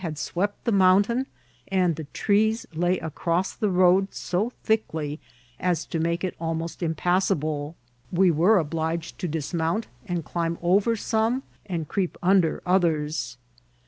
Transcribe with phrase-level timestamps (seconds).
[0.01, 1.27] had swept the mountain,
[1.67, 5.19] and the trees lay across the road so thickly
[5.59, 7.75] as to make it almost impassable;
[8.11, 13.37] we were obliged to dismount, and climb over some and creep un der others.